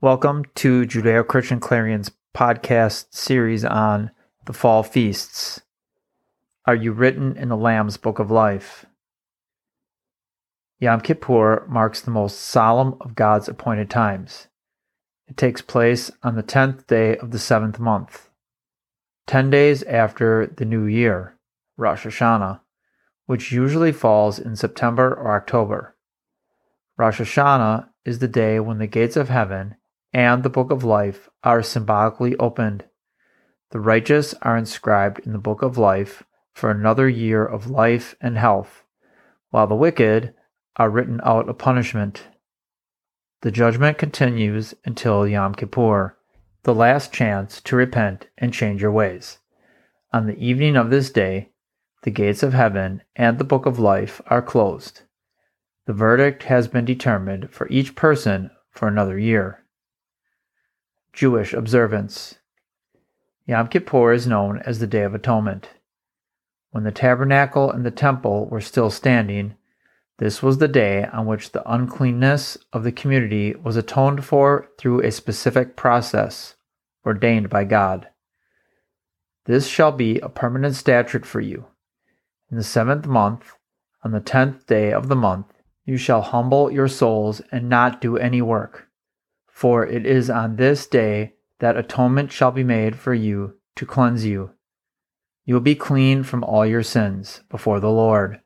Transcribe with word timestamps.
Welcome 0.00 0.44
to 0.54 0.86
Judeo 0.86 1.26
Christian 1.26 1.58
Clarion's 1.58 2.12
podcast 2.32 3.06
series 3.10 3.64
on 3.64 4.12
the 4.46 4.52
fall 4.52 4.84
feasts. 4.84 5.60
Are 6.66 6.76
you 6.76 6.92
written 6.92 7.36
in 7.36 7.48
the 7.48 7.56
Lamb's 7.56 7.96
Book 7.96 8.20
of 8.20 8.30
Life? 8.30 8.86
Yom 10.78 11.00
Kippur 11.00 11.66
marks 11.66 12.00
the 12.00 12.12
most 12.12 12.38
solemn 12.38 12.94
of 13.00 13.16
God's 13.16 13.48
appointed 13.48 13.90
times. 13.90 14.46
It 15.26 15.36
takes 15.36 15.62
place 15.62 16.12
on 16.22 16.36
the 16.36 16.44
tenth 16.44 16.86
day 16.86 17.16
of 17.16 17.32
the 17.32 17.38
seventh 17.40 17.80
month, 17.80 18.30
ten 19.26 19.50
days 19.50 19.82
after 19.82 20.46
the 20.46 20.64
new 20.64 20.84
year, 20.84 21.36
Rosh 21.76 22.06
Hashanah, 22.06 22.60
which 23.26 23.50
usually 23.50 23.90
falls 23.90 24.38
in 24.38 24.54
September 24.54 25.12
or 25.12 25.34
October. 25.34 25.96
Rosh 26.96 27.20
Hashanah 27.20 27.88
is 28.04 28.20
the 28.20 28.28
day 28.28 28.60
when 28.60 28.78
the 28.78 28.86
gates 28.86 29.16
of 29.16 29.28
heaven 29.28 29.74
and 30.12 30.42
the 30.42 30.50
book 30.50 30.70
of 30.70 30.84
life 30.84 31.28
are 31.44 31.62
symbolically 31.62 32.36
opened. 32.36 32.84
The 33.70 33.80
righteous 33.80 34.34
are 34.42 34.56
inscribed 34.56 35.20
in 35.26 35.32
the 35.32 35.38
book 35.38 35.62
of 35.62 35.76
life 35.76 36.22
for 36.52 36.70
another 36.70 37.08
year 37.08 37.44
of 37.44 37.70
life 37.70 38.14
and 38.20 38.38
health, 38.38 38.84
while 39.50 39.66
the 39.66 39.74
wicked 39.74 40.34
are 40.76 40.90
written 40.90 41.20
out 41.24 41.48
of 41.48 41.58
punishment. 41.58 42.28
The 43.42 43.50
judgment 43.50 43.98
continues 43.98 44.74
until 44.84 45.28
Yom 45.28 45.54
Kippur, 45.54 46.16
the 46.64 46.74
last 46.74 47.12
chance 47.12 47.60
to 47.60 47.76
repent 47.76 48.28
and 48.36 48.52
change 48.52 48.82
your 48.82 48.90
ways. 48.90 49.38
On 50.12 50.26
the 50.26 50.38
evening 50.38 50.76
of 50.76 50.90
this 50.90 51.10
day, 51.10 51.50
the 52.02 52.10
gates 52.10 52.42
of 52.42 52.52
heaven 52.54 53.02
and 53.14 53.38
the 53.38 53.44
book 53.44 53.66
of 53.66 53.78
life 53.78 54.20
are 54.26 54.42
closed. 54.42 55.02
The 55.86 55.92
verdict 55.92 56.44
has 56.44 56.68
been 56.68 56.84
determined 56.84 57.50
for 57.50 57.68
each 57.68 57.94
person 57.94 58.50
for 58.70 58.88
another 58.88 59.18
year. 59.18 59.64
Jewish 61.12 61.52
observance. 61.52 62.36
Yom 63.46 63.68
Kippur 63.68 64.12
is 64.12 64.26
known 64.26 64.58
as 64.60 64.78
the 64.78 64.86
Day 64.86 65.02
of 65.02 65.14
Atonement. 65.14 65.70
When 66.70 66.84
the 66.84 66.92
tabernacle 66.92 67.70
and 67.70 67.84
the 67.84 67.90
temple 67.90 68.46
were 68.46 68.60
still 68.60 68.90
standing, 68.90 69.56
this 70.18 70.42
was 70.42 70.58
the 70.58 70.68
day 70.68 71.06
on 71.06 71.26
which 71.26 71.52
the 71.52 71.68
uncleanness 71.70 72.58
of 72.72 72.84
the 72.84 72.92
community 72.92 73.54
was 73.54 73.76
atoned 73.76 74.24
for 74.24 74.68
through 74.76 75.00
a 75.00 75.10
specific 75.10 75.76
process 75.76 76.56
ordained 77.06 77.48
by 77.48 77.64
God. 77.64 78.08
This 79.46 79.66
shall 79.66 79.92
be 79.92 80.18
a 80.18 80.28
permanent 80.28 80.76
statute 80.76 81.24
for 81.24 81.40
you. 81.40 81.66
In 82.50 82.58
the 82.58 82.64
seventh 82.64 83.06
month, 83.06 83.54
on 84.04 84.12
the 84.12 84.20
tenth 84.20 84.66
day 84.66 84.92
of 84.92 85.08
the 85.08 85.16
month, 85.16 85.46
you 85.86 85.96
shall 85.96 86.20
humble 86.20 86.70
your 86.70 86.88
souls 86.88 87.40
and 87.50 87.68
not 87.68 88.00
do 88.00 88.18
any 88.18 88.42
work 88.42 88.87
for 89.58 89.84
it 89.84 90.06
is 90.06 90.30
on 90.30 90.54
this 90.54 90.86
day 90.86 91.34
that 91.58 91.76
atonement 91.76 92.30
shall 92.30 92.52
be 92.52 92.62
made 92.62 92.94
for 92.94 93.12
you 93.12 93.56
to 93.74 93.84
cleanse 93.84 94.24
you. 94.24 94.52
You 95.44 95.54
will 95.54 95.60
be 95.60 95.74
clean 95.74 96.22
from 96.22 96.44
all 96.44 96.64
your 96.64 96.84
sins 96.84 97.42
before 97.50 97.80
the 97.80 97.90
Lord. 97.90 98.40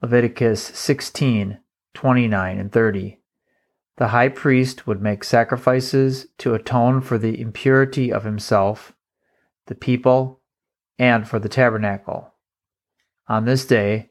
Leviticus 0.00 0.62
16 0.62 1.58
29 1.92 2.58
and 2.58 2.72
30. 2.72 3.20
The 3.98 4.08
high 4.08 4.30
priest 4.30 4.86
would 4.86 5.02
make 5.02 5.24
sacrifices 5.24 6.28
to 6.38 6.54
atone 6.54 7.02
for 7.02 7.18
the 7.18 7.38
impurity 7.38 8.10
of 8.10 8.24
himself, 8.24 8.94
the 9.66 9.74
people, 9.74 10.40
and 10.98 11.28
for 11.28 11.38
the 11.38 11.50
tabernacle. 11.50 12.32
On 13.28 13.44
this 13.44 13.66
day, 13.66 14.08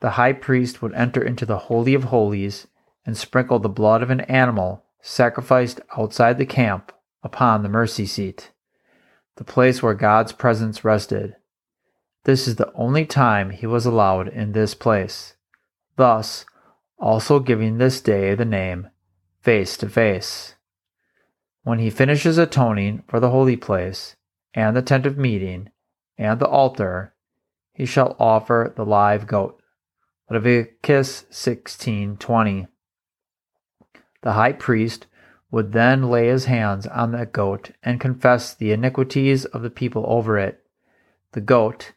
the 0.00 0.12
high 0.12 0.32
priest 0.32 0.80
would 0.80 0.94
enter 0.94 1.22
into 1.22 1.44
the 1.44 1.58
Holy 1.68 1.92
of 1.92 2.04
Holies 2.04 2.66
and 3.04 3.14
sprinkle 3.14 3.58
the 3.58 3.68
blood 3.68 4.02
of 4.02 4.08
an 4.08 4.22
animal 4.22 4.86
sacrificed 5.02 5.80
outside 5.98 6.38
the 6.38 6.46
camp 6.46 6.92
upon 7.22 7.62
the 7.62 7.68
mercy 7.68 8.06
seat, 8.06 8.52
the 9.36 9.44
place 9.44 9.82
where 9.82 9.94
God's 9.94 10.32
presence 10.32 10.84
rested. 10.84 11.36
This 12.24 12.46
is 12.46 12.56
the 12.56 12.72
only 12.74 13.04
time 13.04 13.50
he 13.50 13.66
was 13.66 13.84
allowed 13.84 14.28
in 14.28 14.52
this 14.52 14.74
place, 14.74 15.34
thus 15.96 16.46
also 16.98 17.40
giving 17.40 17.76
this 17.78 18.00
day 18.00 18.34
the 18.34 18.44
name 18.44 18.88
face 19.40 19.76
to 19.78 19.88
face. 19.88 20.54
When 21.64 21.80
he 21.80 21.90
finishes 21.90 22.38
atoning 22.38 23.02
for 23.08 23.18
the 23.18 23.30
holy 23.30 23.56
place, 23.56 24.16
and 24.54 24.76
the 24.76 24.82
tent 24.82 25.06
of 25.06 25.18
meeting, 25.18 25.70
and 26.16 26.38
the 26.38 26.46
altar, 26.46 27.14
he 27.72 27.86
shall 27.86 28.14
offer 28.18 28.72
the 28.76 28.84
live 28.84 29.26
goat. 29.26 29.60
Leviticus 30.30 31.24
16:20. 31.30 32.68
The 34.22 34.32
high 34.32 34.52
priest 34.52 35.06
would 35.50 35.72
then 35.72 36.08
lay 36.08 36.28
his 36.28 36.46
hands 36.46 36.86
on 36.86 37.12
the 37.12 37.26
goat 37.26 37.72
and 37.82 38.00
confess 38.00 38.54
the 38.54 38.72
iniquities 38.72 39.44
of 39.44 39.62
the 39.62 39.70
people 39.70 40.04
over 40.08 40.38
it. 40.38 40.64
The 41.32 41.40
goat, 41.40 41.92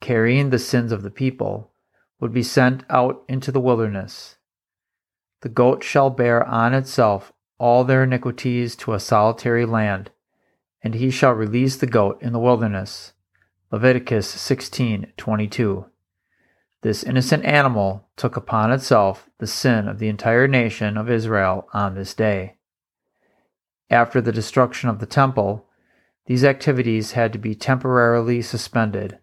carrying 0.00 0.50
the 0.50 0.58
sins 0.58 0.90
of 0.90 1.02
the 1.02 1.10
people, 1.10 1.70
would 2.18 2.32
be 2.32 2.42
sent 2.42 2.84
out 2.90 3.22
into 3.28 3.52
the 3.52 3.60
wilderness. 3.60 4.36
The 5.42 5.48
goat 5.48 5.84
shall 5.84 6.10
bear 6.10 6.44
on 6.46 6.74
itself 6.74 7.32
all 7.58 7.84
their 7.84 8.04
iniquities 8.04 8.74
to 8.76 8.94
a 8.94 9.00
solitary 9.00 9.66
land, 9.66 10.10
and 10.82 10.94
he 10.94 11.10
shall 11.10 11.32
release 11.32 11.76
the 11.76 11.86
goat 11.86 12.20
in 12.22 12.32
the 12.32 12.38
wilderness. 12.38 13.12
Leviticus 13.70 14.26
16:22. 14.34 15.89
This 16.82 17.04
innocent 17.04 17.44
animal 17.44 18.08
took 18.16 18.36
upon 18.36 18.72
itself 18.72 19.28
the 19.38 19.46
sin 19.46 19.86
of 19.86 19.98
the 19.98 20.08
entire 20.08 20.48
nation 20.48 20.96
of 20.96 21.10
Israel 21.10 21.68
on 21.74 21.94
this 21.94 22.14
day. 22.14 22.56
After 23.90 24.20
the 24.20 24.32
destruction 24.32 24.88
of 24.88 24.98
the 24.98 25.06
temple, 25.06 25.66
these 26.26 26.44
activities 26.44 27.12
had 27.12 27.32
to 27.32 27.38
be 27.38 27.54
temporarily 27.54 28.40
suspended. 28.40 29.18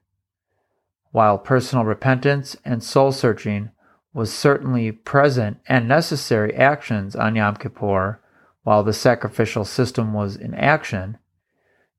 While 1.11 1.39
personal 1.39 1.85
repentance 1.85 2.57
and 2.63 2.83
soul 2.83 3.11
searching 3.11 3.71
was 4.13 4.31
certainly 4.31 4.91
present 4.91 5.57
and 5.67 5.87
necessary 5.87 6.53
actions 6.53 7.15
on 7.15 7.35
Yom 7.35 7.55
Kippur 7.55 8.21
while 8.63 8.83
the 8.83 8.93
sacrificial 8.93 9.63
system 9.65 10.13
was 10.13 10.35
in 10.35 10.53
action, 10.53 11.17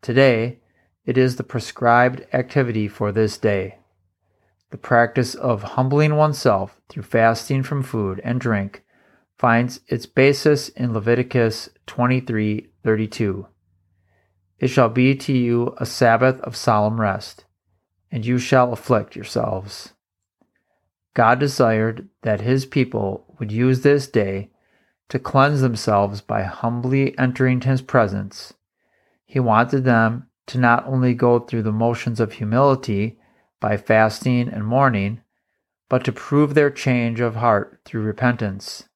today 0.02 0.60
it 1.04 1.16
is 1.16 1.36
the 1.36 1.42
prescribed 1.42 2.26
activity 2.32 2.86
for 2.86 3.10
this 3.10 3.38
day. 3.38 3.77
The 4.70 4.78
practice 4.78 5.34
of 5.34 5.62
humbling 5.62 6.16
oneself 6.16 6.80
through 6.88 7.04
fasting 7.04 7.62
from 7.62 7.82
food 7.82 8.20
and 8.22 8.40
drink 8.40 8.84
finds 9.38 9.80
its 9.86 10.04
basis 10.04 10.68
in 10.68 10.92
Leviticus 10.92 11.70
23:32. 11.86 13.46
It 14.58 14.68
shall 14.68 14.88
be 14.88 15.14
to 15.14 15.32
you 15.32 15.74
a 15.78 15.86
Sabbath 15.86 16.40
of 16.40 16.56
solemn 16.56 17.00
rest, 17.00 17.46
and 18.10 18.26
you 18.26 18.38
shall 18.38 18.72
afflict 18.72 19.16
yourselves. 19.16 19.94
God 21.14 21.38
desired 21.38 22.08
that 22.22 22.40
his 22.40 22.66
people 22.66 23.34
would 23.38 23.50
use 23.50 23.80
this 23.80 24.06
day 24.08 24.50
to 25.08 25.18
cleanse 25.18 25.60
themselves 25.60 26.20
by 26.20 26.42
humbly 26.42 27.16
entering 27.18 27.60
his 27.60 27.80
presence. 27.80 28.52
He 29.24 29.40
wanted 29.40 29.84
them 29.84 30.28
to 30.46 30.58
not 30.58 30.86
only 30.86 31.14
go 31.14 31.38
through 31.38 31.62
the 31.62 31.72
motions 31.72 32.20
of 32.20 32.32
humility 32.32 33.17
by 33.60 33.76
fasting 33.76 34.48
and 34.48 34.64
mourning, 34.64 35.22
but 35.88 36.04
to 36.04 36.12
prove 36.12 36.54
their 36.54 36.70
change 36.70 37.20
of 37.20 37.36
heart 37.36 37.80
through 37.84 38.02
repentance. 38.02 38.88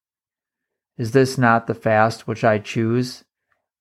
Is 0.97 1.13
this 1.13 1.39
not 1.39 1.67
the 1.67 1.75
fast 1.75 2.27
which 2.27 2.45
I 2.45 2.59
choose? 2.59 3.25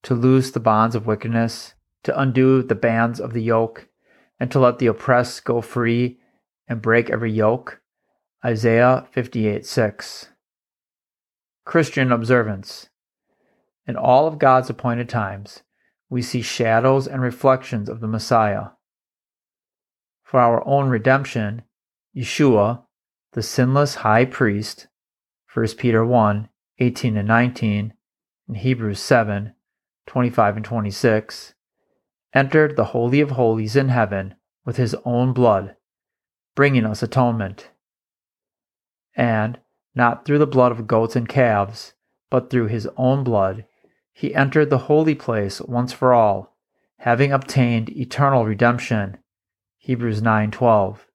To 0.03 0.15
loose 0.15 0.51
the 0.51 0.59
bonds 0.59 0.95
of 0.95 1.05
wickedness, 1.05 1.75
to 2.03 2.19
undo 2.19 2.63
the 2.63 2.75
bands 2.75 3.19
of 3.19 3.33
the 3.33 3.43
yoke, 3.43 3.89
and 4.39 4.51
to 4.51 4.59
let 4.59 4.79
the 4.79 4.87
oppressed 4.87 5.43
go 5.43 5.61
free 5.61 6.19
and 6.67 6.81
break 6.81 7.09
every 7.09 7.31
yoke? 7.31 7.81
Isaiah 8.43 9.07
58 9.11 9.65
6. 9.65 10.29
Christian 11.63 12.11
observance. 12.11 12.89
In 13.85 13.95
all 13.95 14.25
of 14.25 14.39
God's 14.39 14.69
appointed 14.69 15.09
times, 15.09 15.61
we 16.09 16.21
see 16.21 16.41
shadows 16.41 17.07
and 17.07 17.21
reflections 17.21 17.87
of 17.87 17.99
the 17.99 18.07
Messiah 18.07 18.69
for 20.31 20.39
our 20.39 20.65
own 20.65 20.87
redemption, 20.87 21.61
Yeshua, 22.15 22.83
the 23.33 23.43
sinless 23.43 23.95
high 23.95 24.23
priest, 24.23 24.87
1 25.53 25.67
Peter 25.77 26.05
1 26.05 26.47
18 26.79 27.17
and 27.17 27.27
19, 27.27 27.93
and 28.47 28.57
Hebrews 28.57 29.01
7 29.01 29.53
25 30.07 30.55
and 30.55 30.63
26, 30.63 31.53
entered 32.33 32.77
the 32.77 32.85
Holy 32.85 33.19
of 33.19 33.31
Holies 33.31 33.75
in 33.75 33.89
heaven 33.89 34.35
with 34.63 34.77
his 34.77 34.95
own 35.03 35.33
blood, 35.33 35.75
bringing 36.55 36.85
us 36.85 37.03
atonement. 37.03 37.69
And, 39.17 39.59
not 39.93 40.23
through 40.23 40.39
the 40.39 40.47
blood 40.47 40.71
of 40.71 40.87
goats 40.87 41.17
and 41.17 41.27
calves, 41.27 41.93
but 42.29 42.49
through 42.49 42.67
his 42.67 42.87
own 42.95 43.25
blood, 43.25 43.65
he 44.13 44.33
entered 44.33 44.69
the 44.69 44.85
holy 44.87 45.13
place 45.13 45.59
once 45.59 45.91
for 45.91 46.13
all, 46.13 46.55
having 46.99 47.33
obtained 47.33 47.89
eternal 47.89 48.45
redemption 48.45 49.17
Hebrews 49.83 50.21
9:12. 50.21 51.07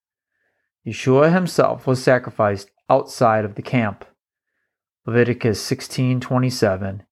Yeshua 0.85 1.33
himself 1.33 1.87
was 1.87 2.03
sacrificed 2.03 2.73
outside 2.91 3.45
of 3.45 3.55
the 3.55 3.63
camp. 3.63 4.05
Leviticus 5.07 5.63
16:27, 5.65 7.05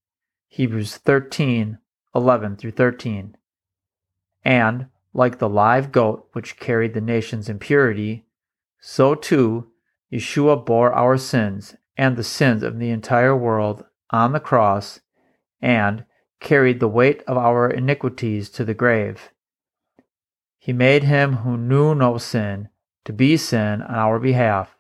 Hebrews 0.49 0.99
13:11 0.99 2.57
through 2.57 2.73
13. 2.73 3.37
And, 4.45 4.89
like 5.13 5.39
the 5.39 5.49
live 5.49 5.93
goat 5.93 6.29
which 6.33 6.59
carried 6.59 6.93
the 6.93 7.01
nation's 7.01 7.49
impurity, 7.49 8.27
so 8.81 9.15
too 9.15 9.71
Yeshua 10.13 10.67
bore 10.67 10.93
our 10.93 11.17
sins 11.17 11.77
and 11.97 12.17
the 12.17 12.25
sins 12.25 12.65
of 12.65 12.81
the 12.81 12.91
entire 12.91 13.37
world 13.37 13.85
on 14.11 14.33
the 14.33 14.41
cross 14.41 15.03
and 15.63 16.05
carried 16.41 16.81
the 16.81 16.89
weight 16.89 17.23
of 17.29 17.39
our 17.39 17.71
iniquities 17.71 18.51
to 18.51 18.65
the 18.65 18.75
grave. 18.75 19.31
He 20.65 20.73
made 20.73 21.05
him 21.05 21.35
who 21.45 21.59
knew 21.59 21.95
no 21.95 22.17
sin 22.17 22.71
to 23.05 23.13
be 23.13 23.37
sin 23.37 23.83
on 23.83 23.95
our 23.95 24.19
behalf, 24.19 24.79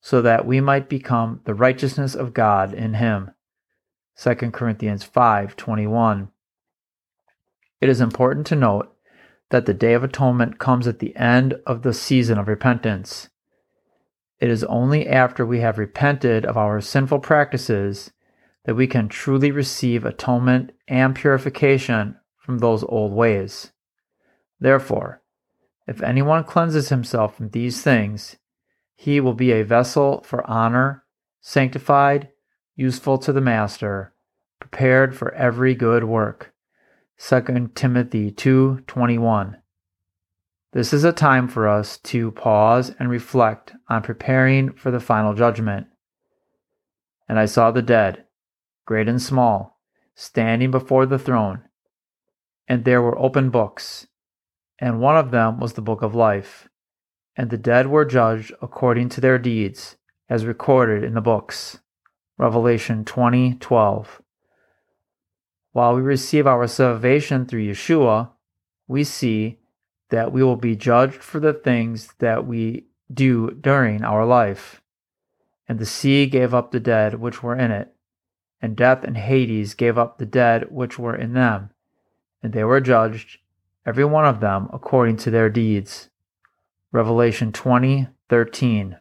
so 0.00 0.20
that 0.20 0.44
we 0.44 0.60
might 0.60 0.88
become 0.88 1.42
the 1.44 1.54
righteousness 1.54 2.16
of 2.16 2.34
God 2.34 2.74
in 2.74 2.94
him. 2.94 3.30
2 4.16 4.50
Corinthians 4.50 5.04
5:21. 5.04 6.30
It 7.80 7.88
is 7.88 8.00
important 8.00 8.48
to 8.48 8.56
note 8.56 8.96
that 9.50 9.64
the 9.66 9.74
Day 9.74 9.92
of 9.94 10.02
Atonement 10.02 10.58
comes 10.58 10.88
at 10.88 10.98
the 10.98 11.14
end 11.14 11.54
of 11.68 11.82
the 11.82 11.94
season 11.94 12.36
of 12.36 12.48
repentance. 12.48 13.28
It 14.40 14.50
is 14.50 14.64
only 14.64 15.08
after 15.08 15.46
we 15.46 15.60
have 15.60 15.78
repented 15.78 16.44
of 16.44 16.56
our 16.56 16.80
sinful 16.80 17.20
practices 17.20 18.10
that 18.64 18.74
we 18.74 18.88
can 18.88 19.08
truly 19.08 19.52
receive 19.52 20.04
atonement 20.04 20.72
and 20.88 21.14
purification 21.14 22.16
from 22.38 22.58
those 22.58 22.82
old 22.82 23.12
ways. 23.12 23.71
Therefore, 24.62 25.20
if 25.88 26.00
anyone 26.04 26.44
cleanses 26.44 26.88
himself 26.88 27.36
from 27.36 27.48
these 27.48 27.82
things, 27.82 28.36
he 28.94 29.18
will 29.18 29.34
be 29.34 29.50
a 29.50 29.64
vessel 29.64 30.22
for 30.22 30.48
honor, 30.48 31.04
sanctified, 31.40 32.28
useful 32.76 33.18
to 33.18 33.32
the 33.32 33.40
master, 33.40 34.14
prepared 34.60 35.16
for 35.16 35.34
every 35.34 35.74
good 35.74 36.04
work. 36.04 36.54
2 37.18 37.74
Timothy 37.74 38.30
2:21. 38.30 39.56
This 40.70 40.92
is 40.92 41.02
a 41.02 41.12
time 41.12 41.48
for 41.48 41.66
us 41.66 41.98
to 41.98 42.30
pause 42.30 42.94
and 43.00 43.10
reflect 43.10 43.72
on 43.88 44.02
preparing 44.02 44.74
for 44.74 44.92
the 44.92 45.00
final 45.00 45.34
judgment. 45.34 45.88
And 47.28 47.36
I 47.36 47.46
saw 47.46 47.72
the 47.72 47.82
dead, 47.82 48.26
great 48.86 49.08
and 49.08 49.20
small, 49.20 49.80
standing 50.14 50.70
before 50.70 51.04
the 51.04 51.18
throne, 51.18 51.64
and 52.68 52.84
there 52.84 53.02
were 53.02 53.18
open 53.18 53.50
books, 53.50 54.06
and 54.78 55.00
one 55.00 55.16
of 55.16 55.30
them 55.30 55.60
was 55.60 55.74
the 55.74 55.82
book 55.82 56.02
of 56.02 56.14
life, 56.14 56.68
and 57.36 57.50
the 57.50 57.56
dead 57.56 57.86
were 57.86 58.04
judged 58.04 58.52
according 58.60 59.08
to 59.10 59.20
their 59.20 59.38
deeds, 59.38 59.96
as 60.28 60.46
recorded 60.46 61.04
in 61.04 61.14
the 61.14 61.20
books. 61.20 61.80
Revelation 62.38 63.04
20:12. 63.04 64.20
While 65.72 65.94
we 65.94 66.02
receive 66.02 66.46
our 66.46 66.66
salvation 66.66 67.46
through 67.46 67.66
Yeshua, 67.66 68.30
we 68.86 69.04
see 69.04 69.58
that 70.10 70.32
we 70.32 70.42
will 70.42 70.56
be 70.56 70.76
judged 70.76 71.22
for 71.22 71.40
the 71.40 71.54
things 71.54 72.12
that 72.18 72.46
we 72.46 72.86
do 73.12 73.50
during 73.52 74.04
our 74.04 74.26
life. 74.26 74.82
And 75.68 75.78
the 75.78 75.86
sea 75.86 76.26
gave 76.26 76.52
up 76.52 76.70
the 76.70 76.80
dead 76.80 77.14
which 77.14 77.42
were 77.42 77.56
in 77.56 77.70
it, 77.70 77.94
and 78.60 78.76
death 78.76 79.04
and 79.04 79.16
Hades 79.16 79.74
gave 79.74 79.96
up 79.96 80.18
the 80.18 80.26
dead 80.26 80.70
which 80.70 80.98
were 80.98 81.16
in 81.16 81.32
them, 81.32 81.70
and 82.42 82.52
they 82.52 82.64
were 82.64 82.80
judged, 82.80 83.38
every 83.84 84.04
one 84.04 84.24
of 84.24 84.40
them 84.40 84.68
according 84.72 85.16
to 85.18 85.30
their 85.30 85.48
deeds. 85.48 86.08
Revelation 86.92 87.52
20:13. 87.52 88.98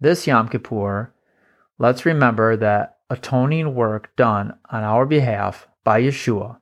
This 0.00 0.26
Yom 0.26 0.48
Kippur, 0.48 1.12
let's 1.78 2.06
remember 2.06 2.56
that 2.56 2.98
atoning 3.08 3.74
work 3.74 4.14
done 4.16 4.58
on 4.70 4.84
our 4.84 5.04
behalf 5.04 5.68
by 5.84 6.00
Yeshua 6.00 6.58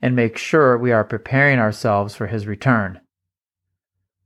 and 0.00 0.14
make 0.14 0.36
sure 0.36 0.76
we 0.76 0.92
are 0.92 1.04
preparing 1.04 1.58
ourselves 1.58 2.14
for 2.14 2.26
his 2.26 2.46
return. 2.46 3.00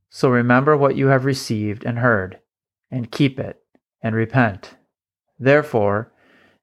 So 0.09 0.29
remember 0.29 0.77
what 0.77 0.95
you 0.95 1.07
have 1.07 1.25
received 1.25 1.83
and 1.83 1.99
heard, 1.99 2.39
and 2.91 3.11
keep 3.11 3.39
it, 3.39 3.63
and 4.01 4.15
repent. 4.15 4.77
Therefore, 5.39 6.11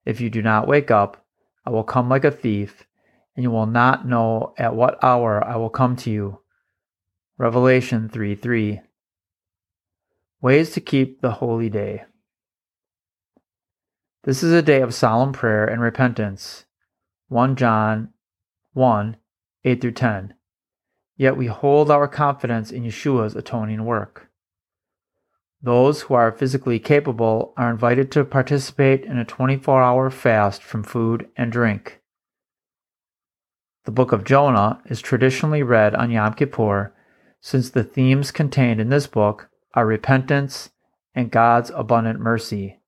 if 0.04 0.20
you 0.20 0.30
do 0.30 0.42
not 0.42 0.68
wake 0.68 0.90
up, 0.90 1.24
I 1.66 1.70
will 1.70 1.82
come 1.82 2.08
like 2.08 2.24
a 2.24 2.30
thief, 2.30 2.86
and 3.36 3.42
you 3.42 3.50
will 3.50 3.66
not 3.66 4.06
know 4.06 4.54
at 4.58 4.74
what 4.74 5.02
hour 5.02 5.44
I 5.44 5.56
will 5.56 5.70
come 5.70 5.96
to 5.96 6.10
you. 6.10 6.40
Revelation 7.38 8.08
3 8.08 8.34
3. 8.34 8.80
Ways 10.42 10.70
to 10.72 10.80
keep 10.80 11.20
the 11.20 11.32
holy 11.32 11.70
day. 11.70 12.04
This 14.24 14.42
is 14.42 14.52
a 14.52 14.62
day 14.62 14.82
of 14.82 14.94
solemn 14.94 15.32
prayer 15.32 15.64
and 15.64 15.80
repentance. 15.80 16.66
1 17.28 17.56
John 17.56 18.10
1 18.74 19.16
8 19.64 19.80
through 19.80 19.92
10. 19.92 20.34
Yet 21.16 21.36
we 21.36 21.46
hold 21.46 21.90
our 21.90 22.08
confidence 22.08 22.70
in 22.70 22.82
Yeshua's 22.82 23.36
atoning 23.36 23.84
work. 23.84 24.30
Those 25.62 26.02
who 26.02 26.14
are 26.14 26.32
physically 26.32 26.78
capable 26.78 27.52
are 27.56 27.70
invited 27.70 28.10
to 28.12 28.24
participate 28.24 29.04
in 29.04 29.18
a 29.18 29.24
24 29.24 29.82
hour 29.82 30.10
fast 30.10 30.62
from 30.62 30.82
food 30.82 31.28
and 31.36 31.52
drink. 31.52 31.99
The 33.84 33.92
book 33.92 34.12
of 34.12 34.24
Jonah 34.24 34.82
is 34.86 35.00
traditionally 35.00 35.62
read 35.62 35.94
on 35.94 36.10
Yom 36.10 36.34
Kippur 36.34 36.92
since 37.40 37.70
the 37.70 37.84
themes 37.84 38.30
contained 38.30 38.80
in 38.80 38.90
this 38.90 39.06
book 39.06 39.48
are 39.74 39.86
repentance 39.86 40.70
and 41.14 41.30
God's 41.30 41.70
abundant 41.74 42.20
mercy. 42.20 42.80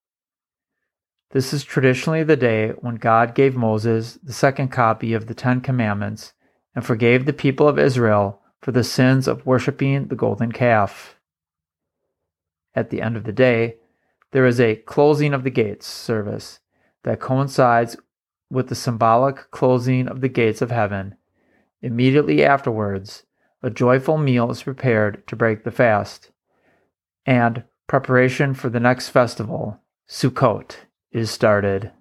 This 1.30 1.54
is 1.54 1.64
traditionally 1.64 2.24
the 2.24 2.36
day 2.36 2.70
when 2.80 2.96
God 2.96 3.34
gave 3.34 3.56
Moses 3.56 4.18
the 4.22 4.34
second 4.34 4.68
copy 4.68 5.14
of 5.14 5.26
the 5.26 5.34
Ten 5.34 5.62
Commandments 5.62 6.34
and 6.74 6.84
forgave 6.84 7.24
the 7.24 7.32
people 7.32 7.66
of 7.66 7.78
Israel 7.78 8.42
for 8.60 8.72
the 8.72 8.84
sins 8.84 9.26
of 9.26 9.46
worshiping 9.46 10.08
the 10.08 10.16
golden 10.16 10.52
calf. 10.52 11.16
At 12.74 12.90
the 12.90 13.00
end 13.00 13.16
of 13.16 13.24
the 13.24 13.32
day, 13.32 13.76
there 14.32 14.46
is 14.46 14.60
a 14.60 14.76
closing 14.76 15.32
of 15.32 15.42
the 15.42 15.50
gates 15.50 15.86
service 15.86 16.60
that 17.04 17.20
coincides 17.20 17.96
with 18.52 18.68
the 18.68 18.74
symbolic 18.74 19.50
closing 19.50 20.06
of 20.06 20.20
the 20.20 20.28
gates 20.28 20.60
of 20.60 20.70
heaven. 20.70 21.16
Immediately 21.80 22.44
afterwards, 22.44 23.24
a 23.62 23.70
joyful 23.70 24.18
meal 24.18 24.50
is 24.50 24.62
prepared 24.62 25.26
to 25.26 25.36
break 25.36 25.64
the 25.64 25.70
fast, 25.70 26.30
and 27.24 27.64
preparation 27.86 28.52
for 28.52 28.68
the 28.68 28.78
next 28.78 29.08
festival, 29.08 29.80
Sukkot, 30.06 30.76
is 31.12 31.30
started. 31.30 31.92